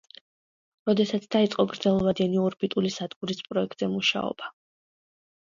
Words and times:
როდესაც 0.89 1.27
დაიწყო 1.35 1.65
გრძელვადიანი 1.73 2.41
ორბიტული 2.45 2.93
სადგურის 2.97 3.45
პროექტზე 3.51 3.93
მუშაობა. 3.95 4.53